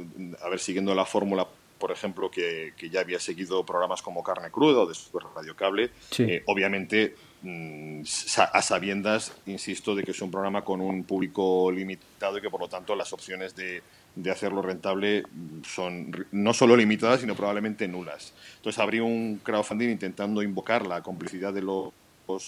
[0.42, 1.46] a ver, siguiendo la fórmula
[1.78, 5.90] por ejemplo, que, que, ya había seguido programas como Carne Cruda o después Radio Cable.
[6.10, 6.22] Sí.
[6.22, 7.14] Eh, obviamente,
[8.52, 12.60] a sabiendas, insisto, de que es un programa con un público limitado y que por
[12.60, 13.82] lo tanto las opciones de,
[14.16, 15.22] de hacerlo rentable
[15.62, 18.34] son no solo limitadas, sino probablemente nulas.
[18.56, 21.92] Entonces, abrí un crowdfunding intentando invocar la complicidad de los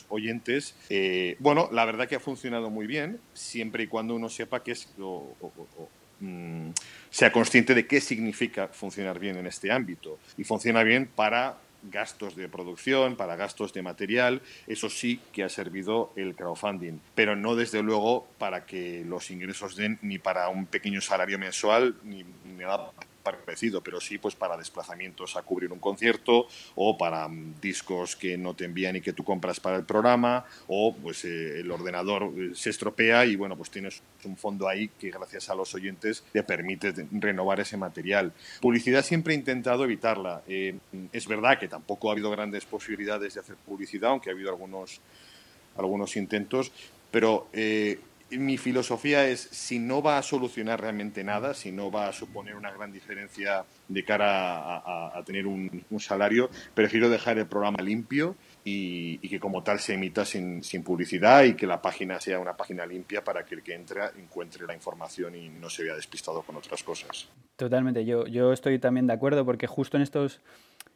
[0.08, 0.74] oyentes.
[0.88, 4.72] Eh, bueno, la verdad que ha funcionado muy bien, siempre y cuando uno sepa que
[4.72, 5.88] es o, o, o,
[6.20, 6.70] mmm,
[7.10, 10.18] sea consciente de qué significa funcionar bien en este ámbito.
[10.36, 15.48] Y funciona bien para gastos de producción, para gastos de material, eso sí que ha
[15.48, 20.66] servido el crowdfunding, pero no desde luego para que los ingresos den ni para un
[20.66, 22.24] pequeño salario mensual ni,
[22.56, 22.92] nada
[23.36, 28.38] parecido, pero sí pues para desplazamientos a cubrir un concierto o para um, discos que
[28.38, 32.32] no te envían y que tú compras para el programa o pues eh, el ordenador
[32.54, 36.42] se estropea y bueno pues tienes un fondo ahí que gracias a los oyentes te
[36.42, 38.32] permite renovar ese material.
[38.60, 40.42] Publicidad siempre he intentado evitarla.
[40.48, 40.76] Eh,
[41.12, 45.00] es verdad que tampoco ha habido grandes posibilidades de hacer publicidad, aunque ha habido algunos,
[45.76, 46.72] algunos intentos,
[47.10, 52.08] pero eh, mi filosofía es, si no va a solucionar realmente nada, si no va
[52.08, 54.76] a suponer una gran diferencia de cara
[55.16, 60.24] a, tener un, salario, prefiero dejar el programa limpio y, que como tal se emita
[60.24, 64.12] sin, publicidad y que la página sea una página limpia para que el que entra
[64.18, 67.28] encuentre la información y no se vea despistado con otras cosas.
[67.56, 70.40] Totalmente, yo, yo estoy también de acuerdo porque justo en estos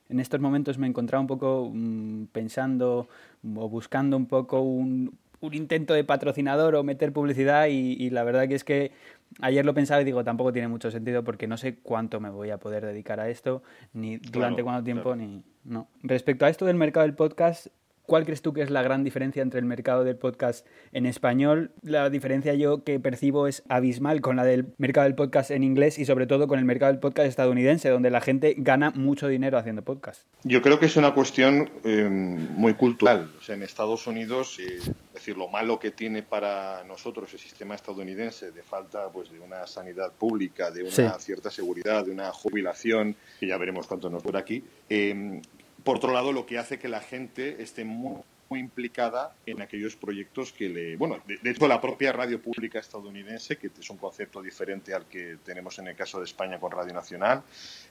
[0.08, 3.08] en estos momentos me encontraba un poco mmm, pensando
[3.56, 8.24] o buscando un poco un, un intento de patrocinador o meter publicidad y, y, la
[8.24, 8.92] verdad que es que
[9.40, 12.50] ayer lo pensaba y digo, tampoco tiene mucho sentido porque no sé cuánto me voy
[12.50, 15.16] a poder dedicar a esto, ni durante claro, cuánto tiempo, claro.
[15.16, 15.44] ni...
[15.64, 15.88] No.
[16.02, 17.68] Respecto a esto del mercado del podcast,
[18.12, 21.70] ¿Cuál crees tú que es la gran diferencia entre el mercado del podcast en español?
[21.80, 25.98] La diferencia yo que percibo es abismal con la del mercado del podcast en inglés
[25.98, 29.56] y sobre todo con el mercado del podcast estadounidense, donde la gente gana mucho dinero
[29.56, 30.26] haciendo podcast.
[30.44, 33.30] Yo creo que es una cuestión eh, muy cultural.
[33.38, 37.38] O sea, en Estados Unidos, eh, es decir, lo malo que tiene para nosotros el
[37.38, 41.04] sistema estadounidense de falta pues, de una sanidad pública, de una Sí.
[41.20, 45.40] cierta seguridad, de una jubilación, que ya veremos cuánto nos dura aquí, eh,
[45.84, 48.22] por otro lado, lo que hace que la gente esté muy,
[48.58, 50.96] implicada en aquellos proyectos que le...
[50.96, 55.38] Bueno, de, hecho, la propia radio pública estadounidense, que es un concepto diferente al que
[55.44, 57.42] tenemos en el caso de España con Radio Nacional,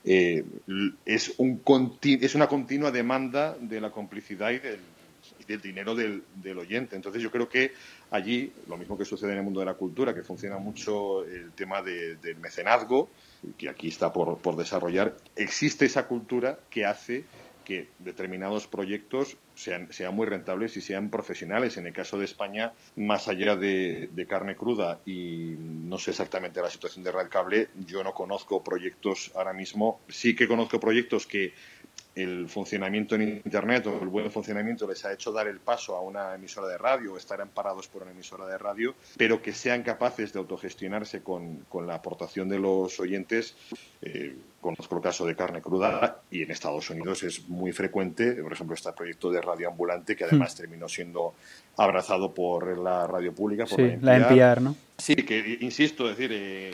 [0.04, 0.44] eh,
[1.04, 1.62] es, un
[2.02, 6.22] es una continua demanda de la complicidad y del, dinero del,
[6.58, 6.96] oyente.
[6.96, 7.72] Entonces, yo creo que
[8.10, 11.52] allí, lo mismo que sucede en el mundo de la cultura, que funciona mucho el
[11.52, 13.10] tema de, del mecenazgo,
[13.58, 17.24] que aquí está por desarrollar, existe esa cultura que hace
[17.64, 21.76] que determinados proyectos sean, sean, muy rentables y sean profesionales.
[21.76, 26.70] En el caso de España, más allá de, carne cruda y no sé exactamente la
[26.70, 30.00] situación de Red Cable, yo no conozco proyectos ahora mismo.
[30.08, 31.52] Sí que conozco proyectos que
[32.14, 36.00] el funcionamiento en Internet o el buen funcionamiento les ha hecho dar el paso a
[36.00, 39.82] una emisora de radio o estar amparados por una emisora de radio, pero que sean
[39.82, 43.56] capaces de autogestionarse con, con la aportación de los oyentes,
[44.02, 48.52] eh, conozco el caso de carne cruda y en Estados Unidos es muy frecuente, por
[48.52, 50.56] ejemplo, este proyecto de radio ambulante que además hmm.
[50.56, 51.34] terminó siendo
[51.76, 54.62] abrazado por la radio pública, por sí, la, NPR.
[54.62, 54.76] ¿no?
[54.96, 56.70] Sí, que insisto, decir, eh,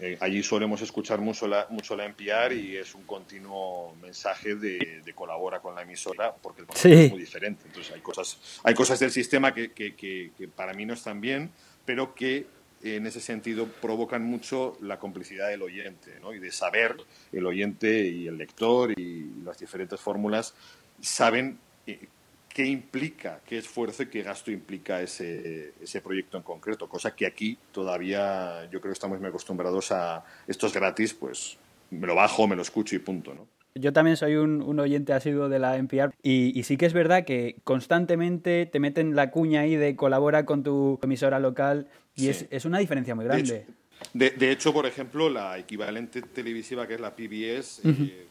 [0.00, 5.00] eh, allí solemos escuchar mucho la, mucho la NPR y es un continuo mensaje de,
[5.02, 7.62] de colabora con la emisora porque el concepto es muy diferente.
[7.66, 11.20] Entonces hay cosas, hay cosas del sistema que, que, que, que para mí no están
[11.20, 11.50] bien,
[11.86, 12.46] pero que
[12.82, 16.32] en ese sentido provocan mucho la complicidad del oyente ¿no?
[16.32, 16.96] y de saber
[17.32, 20.54] el oyente y el lector y las diferentes fórmulas
[21.00, 22.08] saben eh,
[22.48, 27.26] qué implica, qué esfuerzo y qué gasto implica ese, ese proyecto en concreto, cosa que
[27.26, 31.58] aquí todavía yo creo que estamos muy acostumbrados a esto es gratis, pues
[31.90, 33.59] me lo bajo, me lo escucho y punto, ¿no?
[33.74, 37.56] Yo también soy un, oyente asiduo de la NPR y, sí que es verdad que
[37.64, 42.78] constantemente te meten la cuña ahí de colabora con tu emisora local y es, una
[42.78, 43.66] diferencia muy grande.
[44.14, 48.26] De hecho, por ejemplo, la equivalente televisiva que es la PBS, eh,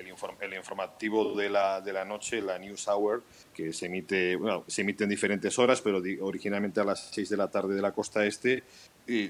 [0.00, 3.22] el, informativo de la, de la noche, la News Hour,
[3.54, 7.36] que se emite, bueno, se emite en diferentes horas, pero originalmente a las 6 de
[7.36, 8.64] la tarde de la costa este,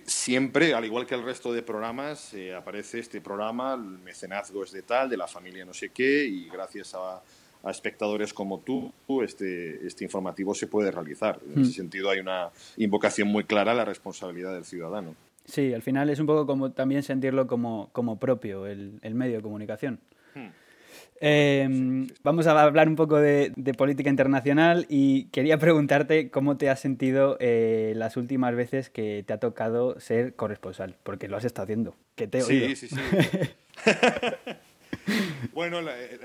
[0.04, 4.72] siempre, al igual que el resto de programas, eh, aparece este programa, el mecenazgo es
[4.72, 7.22] de tal, de la familia no sé qué, y gracias a,
[7.68, 8.90] espectadores como tú,
[9.22, 11.38] este, este informativo se puede realizar.
[11.44, 11.74] En ese mm.
[11.74, 15.14] sentido hay una invocación muy clara a la responsabilidad del ciudadano.
[15.44, 19.36] Sí, al final es un poco como también sentirlo como, como propio, el, el medio
[19.36, 20.00] de comunicación.
[21.22, 26.80] Em, vamos a hablar un poco de, política internacional y quería preguntarte cómo te has
[26.80, 31.64] sentido eh, las últimas veces que te ha tocado ser corresponsal, porque lo has estado
[31.64, 31.96] haciendo.
[32.14, 32.96] Que te he Sí, sí, sí.
[35.52, 35.80] bueno,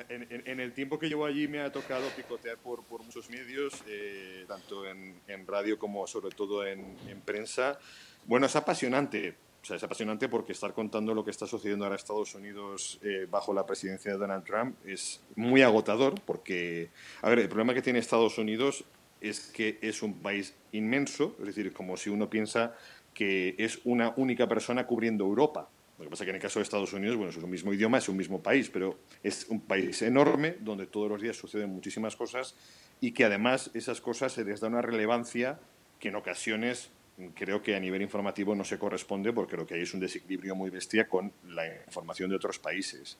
[0.10, 4.86] en, el tiempo que llevo allí me ha tocado picotear por, muchos medios, eh, tanto
[4.88, 7.80] en, radio como sobre todo en, prensa.
[8.26, 11.96] Bueno, es apasionante o sea, es apasionante porque estar contando lo que está sucediendo ahora
[11.96, 16.92] en Estados Unidos eh, bajo la presidencia de Donald Trump es muy agotador porque,
[17.24, 18.84] a ver, el problema que tiene Estados Unidos
[19.22, 22.76] es que es un país inmenso, es decir, como si uno piensa
[23.16, 25.68] que es una única persona cubriendo Europa.
[25.98, 27.74] Lo que pasa es que en el caso de Estados Unidos, bueno, es un mismo
[27.74, 31.72] idioma, es un mismo país, pero es un país enorme donde todos los días suceden
[31.72, 32.54] muchísimas cosas
[33.02, 35.60] y que además esas cosas se les da una relevancia
[36.00, 36.92] que en ocasiones
[37.34, 40.56] creo que a nivel informativo no se corresponde porque lo que hay es un desequilibrio
[40.56, 43.18] muy bestia con la información de otros países.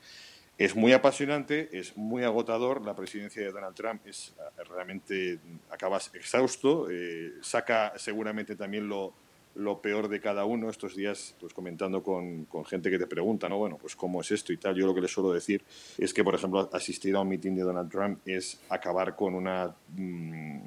[0.58, 2.82] Es muy apasionante, es muy agotador.
[2.82, 5.38] La presidencia de Donald Trump es eh, realmente
[5.70, 9.12] acabas exhausto, eh, saca seguramente también lo,
[9.54, 10.70] lo, peor de cada uno.
[10.70, 13.58] Estos días, pues comentando con, con, gente que te pregunta, ¿no?
[13.58, 14.74] Bueno, pues cómo es esto y tal.
[14.74, 15.62] Yo lo que les suelo decir
[15.98, 19.74] es que, por ejemplo, asistir a un mitin de Donald Trump es acabar con una
[19.94, 20.60] mm,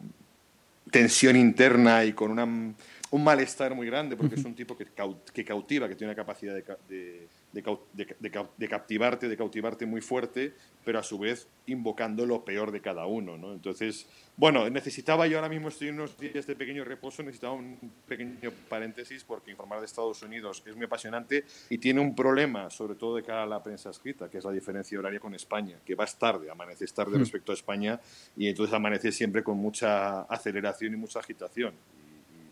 [0.92, 2.76] tensión interna y con una
[3.12, 4.86] un malestar muy grande porque es un tipo que,
[5.34, 10.54] que cautiva, que tiene una capacidad de, de, captivarte, de cautivarte muy fuerte,
[10.86, 13.38] pero a su vez invocando lo peor de cada uno.
[13.38, 13.54] ¿no?
[13.54, 14.06] Entonces,
[14.38, 19.24] bueno, necesitaba, yo ahora mismo estoy unos días de pequeño reposo, necesitaba un pequeño paréntesis
[19.24, 23.24] porque informar de Estados Unidos es muy apasionante y tiene un problema, sobre todo de
[23.24, 26.52] cara a la prensa escrita, que es la diferencia horaria con España, que vas tarde,
[26.52, 27.20] amaneces tarde hmm.
[27.20, 28.00] respecto a España
[28.38, 31.74] y entonces amaneces siempre con mucha aceleración y mucha agitación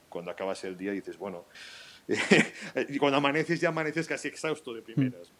[0.09, 1.45] cuando acabas el día dices, bueno,
[2.89, 5.31] y cuando amaneces ya amaneces casi exhausto de primeras.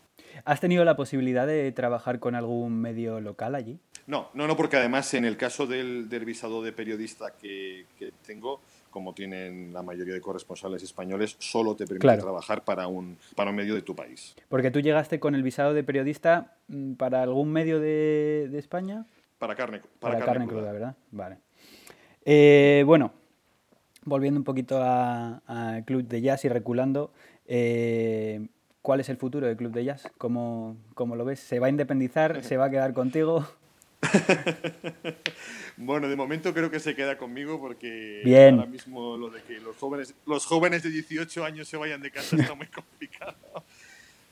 [0.45, 3.80] ¿Has tenido la posibilidad de trabajar con algún medio local allí?
[4.08, 7.86] No, no, no, porque además en el caso del, visado de periodista que,
[8.25, 13.49] tengo, como tienen la mayoría de corresponsales españoles, solo te permite trabajar para un, para
[13.49, 14.36] un medio de tu país.
[14.47, 19.06] Porque tú llegaste con el visado de periodista mm, para algún medio de, España.
[19.39, 20.71] Para carne, para, carne, cruda.
[20.71, 20.95] ¿verdad?
[21.12, 21.38] Vale.
[22.25, 23.13] Eh, bueno,
[24.08, 27.12] volviendo un poquito al Club de Jazz y reculando,
[27.46, 28.48] eh,
[28.82, 30.08] ¿cuál es el futuro del Club de Jazz?
[30.17, 31.39] ¿Cómo, ¿Cómo, lo ves?
[31.39, 32.43] ¿Se va a independizar?
[32.43, 33.46] ¿Se va a quedar contigo?
[35.78, 38.56] bueno, de momento creo que se queda conmigo porque Bien.
[38.56, 42.12] ahora mismo lo de que los jóvenes, los jóvenes de 18 años se vayan de
[42.12, 43.36] casa está muy complicado.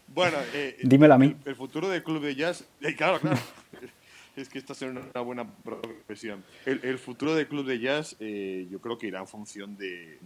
[0.08, 1.36] Bueno, eh, dímelo a mí.
[1.44, 3.38] El, futuro del Club de Jazz, eh, claro, claro
[4.36, 6.43] es que esta es una buena profesión.
[6.65, 10.19] El, futuro del club de jazz eh, yo creo que irá en función de,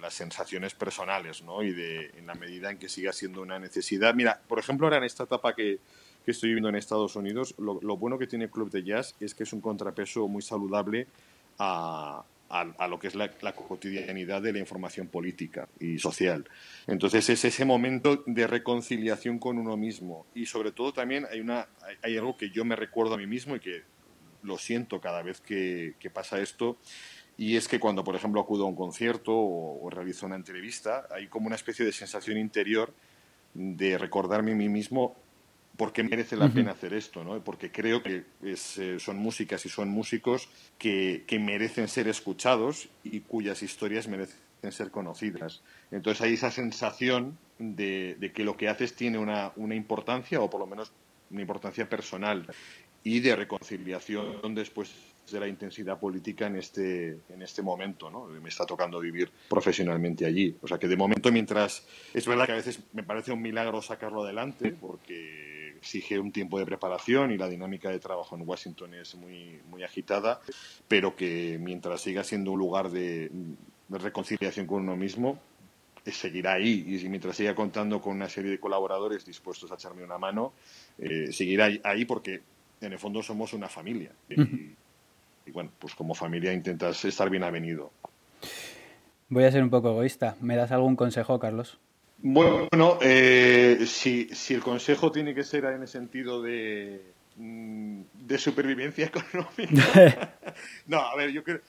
[0.00, 1.62] las sensaciones personales, ¿no?
[1.62, 4.14] Y de en la medida en que siga siendo una necesidad.
[4.14, 5.80] Mira, por ejemplo, ahora en esta etapa que,
[6.24, 9.14] que estoy viviendo en Estados Unidos, lo, lo, bueno que tiene el club de jazz
[9.20, 11.06] es que es un contrapeso muy saludable
[11.58, 16.48] a, a, lo que es la, cotidianidad de la información política y social.
[16.86, 21.68] Entonces es ese momento de reconciliación con uno mismo y sobre todo también hay, una,
[22.02, 23.82] hay, algo que yo me recuerdo a mí mismo y que
[24.42, 26.76] lo siento cada vez que, pasa esto
[27.38, 31.06] y es que cuando, por ejemplo, acudo a un concierto o, o, realizo una entrevista,
[31.10, 32.92] hay como una especie de sensación interior
[33.54, 35.16] de recordarme a mí mismo
[35.76, 37.42] porque merece la pena hacer esto, ¿no?
[37.42, 40.48] Porque creo que eh, son músicas y son músicos
[40.78, 44.38] que, merecen ser escuchados y cuyas historias merecen
[44.70, 45.62] ser conocidas.
[45.90, 50.60] Entonces hay esa sensación de, que lo que haces tiene una, una, importancia, o por
[50.60, 50.92] lo menos
[51.30, 52.46] una importancia personal,
[53.04, 54.90] y de reconciliación después
[55.30, 58.26] de la intensidad política en este, en este momento, ¿no?
[58.26, 60.54] Me está tocando vivir profesionalmente allí.
[60.60, 61.86] O sea que de momento, mientras...
[62.12, 65.51] Es verdad que a veces me parece un milagro sacarlo adelante, porque
[65.82, 69.82] exige un tiempo de preparación y la dinámica de trabajo en Washington es muy, muy
[69.82, 70.40] agitada,
[70.86, 73.30] pero que mientras siga siendo un lugar de,
[73.90, 75.40] reconciliación con uno mismo,
[76.04, 80.04] eh, seguirá ahí y mientras siga contando con una serie de colaboradores dispuestos a echarme
[80.04, 80.52] una mano,
[80.98, 82.42] eh, seguirá ahí porque
[82.80, 84.12] en el fondo somos una familia.
[84.30, 84.40] Y,
[85.46, 87.90] y, bueno, pues como familia intentas estar bien avenido.
[89.28, 90.36] Voy a ser un poco egoísta.
[90.40, 91.80] ¿Me das algún consejo, Carlos?
[92.24, 98.38] Bueno, eh, si, si, el consejo tiene que ser en el sentido de, mm, de
[98.38, 100.38] supervivencia económica.
[100.86, 101.60] no, a ver, yo creo,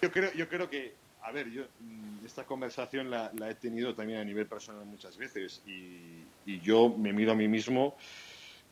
[0.00, 4.20] yo creo, yo creo que, a ver, yo mm, esta conversación la, he tenido también
[4.20, 7.94] a nivel personal muchas veces y, y yo me miro a mí mismo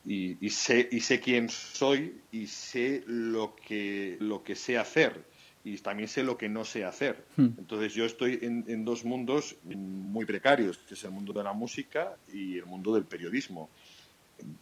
[0.06, 5.22] y, y, sé, y sé quién soy y sé lo que, lo que sé hacer
[5.68, 7.24] y también sé lo que no sé hacer.
[7.36, 7.48] Hmm.
[7.58, 12.16] Entonces yo estoy en, dos mundos muy precarios, que es el mundo de la música
[12.32, 13.68] y el mundo del periodismo.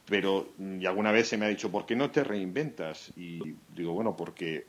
[0.07, 3.13] Pero y alguna vez se me ha dicho, ¿por qué no te reinventas?
[3.17, 3.41] Y
[3.75, 4.67] digo, bueno, porque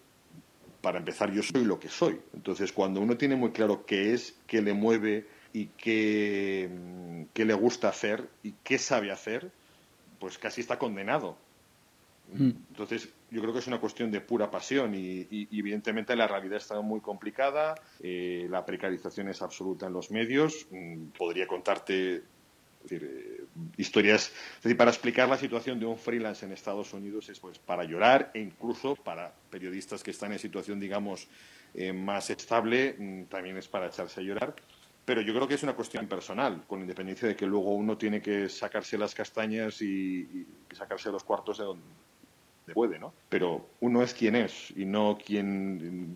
[0.81, 2.19] para empezar yo soy lo que soy.
[2.33, 6.69] Entonces cuando uno tiene muy claro qué es, qué le mueve y qué,
[7.33, 9.51] qué le gusta hacer y qué sabe hacer,
[10.19, 11.37] pues casi está condenado
[12.33, 12.51] Mm.
[12.69, 16.79] Entonces, yo creo que es una cuestión de pura pasión y, evidentemente la realidad está
[16.81, 20.67] muy complicada, eh, la precarización es absoluta en los medios.
[20.71, 22.23] Mm, podría contarte
[22.89, 23.43] eh,
[23.75, 24.31] historias,
[24.63, 28.31] es para explicar la situación de un freelance en Estados Unidos es pues para llorar
[28.33, 31.27] e incluso para periodistas que están en situación, digamos,
[31.73, 34.55] eh, más estable, mm, también es para echarse a llorar
[35.03, 38.21] pero yo creo que es una cuestión personal, con independencia de que luego uno tiene
[38.21, 41.85] que sacarse las castañas y sacarse los cuartos de donde,
[42.73, 43.13] puede, ¿no?
[43.29, 46.15] Pero uno es quien es y no quien,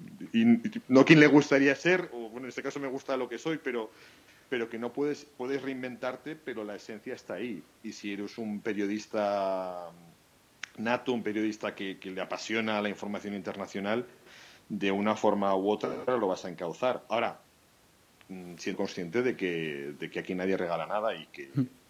[0.88, 3.60] no quien le gustaría ser, o bueno, en este caso me gusta lo que soy,
[3.64, 3.92] pero,
[4.50, 7.64] pero que no puedes, puedes reinventarte, pero la esencia está ahí.
[7.84, 9.90] Y si eres un periodista
[10.78, 14.06] nato, un periodista que, le apasiona la información internacional,
[14.70, 17.04] de una forma u otra lo vas a encauzar.
[17.10, 17.40] Ahora,
[18.30, 21.50] mm, siendo consciente de que, de que aquí nadie regala nada y que.
[21.54, 21.81] Mm,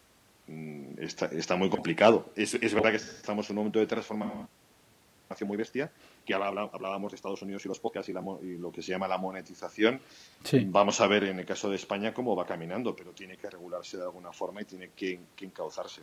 [0.98, 2.32] está, está muy complicado.
[2.36, 4.48] Es, es, verdad que estamos en un momento de transformación
[5.46, 5.92] muy bestia,
[6.26, 9.18] que ahora hablábamos de Estados Unidos y los podcasts y, lo que se llama la
[9.18, 10.02] monetización.
[10.66, 13.98] Vamos a ver en el caso de España cómo va caminando, pero tiene que regularse
[13.98, 16.02] de alguna forma y tiene que, que encauzarse.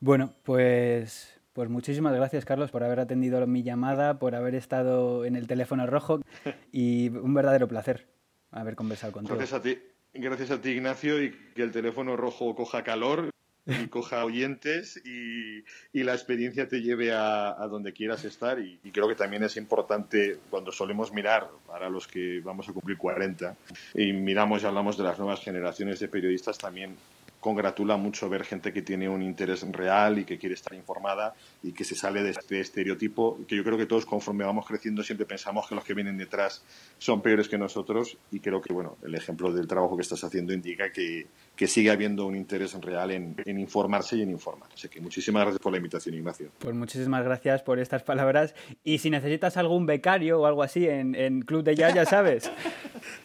[0.00, 5.36] Bueno, pues pues muchísimas gracias, Carlos, por haber atendido mi llamada, por haber estado en
[5.36, 6.20] el teléfono rojo
[6.72, 8.06] y un verdadero placer
[8.52, 9.36] haber conversado contigo.
[9.36, 9.78] Gracias a ti.
[10.12, 13.30] Gracias a ti, Ignacio, y que el teléfono rojo coja calor
[13.66, 18.58] y coja oyentes y, la experiencia te lleve a, donde quieras estar.
[18.58, 22.98] Y, creo que también es importante cuando solemos mirar, para los que vamos a cumplir
[22.98, 23.54] 40,
[23.94, 26.96] y miramos y hablamos de las nuevas generaciones de periodistas, también
[27.40, 31.72] congratula mucho ver gente que tiene un interés real y que quiere estar informada y
[31.72, 35.26] que se sale de este estereotipo, que yo creo que todos conforme vamos creciendo siempre
[35.26, 36.62] pensamos que los que vienen detrás
[36.98, 40.52] son peores que nosotros y creo que bueno, el ejemplo del trabajo que estás haciendo
[40.52, 41.26] indica que,
[41.56, 44.68] que sigue habiendo un interés real en, en, informarse y en informar.
[44.74, 46.50] Así que muchísimas gracias por la invitación, Ignacio.
[46.58, 51.14] Pues muchísimas gracias por estas palabras y si necesitas algún becario o algo así en,
[51.14, 52.50] en Club de Jazz, ya sabes.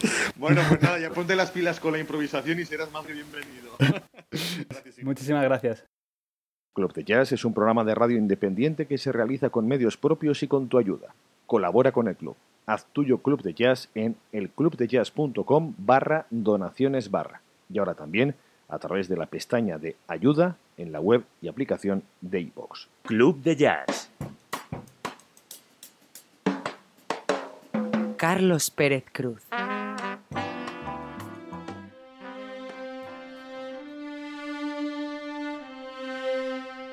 [0.36, 3.76] Bueno, pues nada, ya ponte las pilas con la improvisación y serás más que bienvenido.
[5.02, 5.84] Muchísimas gracias.
[6.74, 10.42] Club de Jazz es un programa de radio independiente que se realiza con medios propios
[10.42, 11.14] y con tu ayuda.
[11.46, 12.34] Colabora con el club.
[12.66, 17.42] Haz tuyo Club de Jazz en elclubdejazz.com barra donaciones barra.
[17.68, 18.34] Y ahora también
[18.68, 22.88] a través de la pestaña de ayuda en la web y aplicación de iVoox.
[23.02, 24.10] Club de Jazz.
[28.16, 29.42] Carlos Pérez Cruz.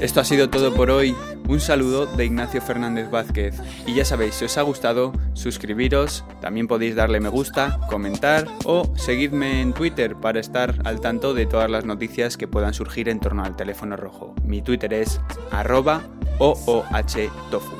[0.00, 1.14] Esto ha sido todo por hoy.
[1.46, 3.56] Un saludo de Ignacio Fernández Vázquez.
[3.86, 8.90] Y ya sabéis, si os ha gustado, suscribiros, también podéis darle me gusta, comentar o
[8.96, 13.20] seguidme en Twitter para estar al tanto de todas las noticias que puedan surgir en
[13.20, 14.34] torno al teléfono rojo.
[14.44, 15.20] Mi Twitter es
[15.50, 16.02] arroba
[16.38, 17.79] OOHTofu.